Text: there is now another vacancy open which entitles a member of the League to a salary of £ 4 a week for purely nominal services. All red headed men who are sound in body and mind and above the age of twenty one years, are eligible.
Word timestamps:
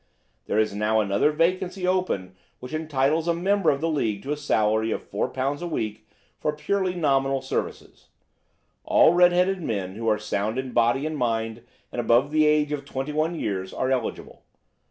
there 0.47 0.57
is 0.57 0.73
now 0.73 0.99
another 0.99 1.31
vacancy 1.31 1.85
open 1.85 2.35
which 2.59 2.73
entitles 2.73 3.27
a 3.27 3.35
member 3.35 3.69
of 3.69 3.81
the 3.81 3.87
League 3.87 4.23
to 4.23 4.31
a 4.31 4.35
salary 4.35 4.89
of 4.89 5.03
£ 5.11 5.33
4 5.35 5.61
a 5.63 5.67
week 5.67 6.07
for 6.39 6.51
purely 6.55 6.95
nominal 6.95 7.39
services. 7.39 8.07
All 8.83 9.13
red 9.13 9.31
headed 9.31 9.61
men 9.61 9.93
who 9.93 10.07
are 10.07 10.17
sound 10.17 10.57
in 10.57 10.71
body 10.71 11.05
and 11.05 11.15
mind 11.15 11.61
and 11.91 12.01
above 12.01 12.31
the 12.31 12.47
age 12.47 12.71
of 12.71 12.83
twenty 12.83 13.13
one 13.13 13.35
years, 13.39 13.75
are 13.75 13.91
eligible. 13.91 14.41